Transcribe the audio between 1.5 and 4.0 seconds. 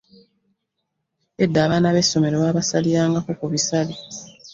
abaana b'essomero babasalirangako kubisale.